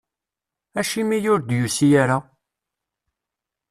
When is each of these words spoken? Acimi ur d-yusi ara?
Acimi 0.79 1.17
ur 1.33 1.39
d-yusi 1.41 1.87
ara? 2.01 2.17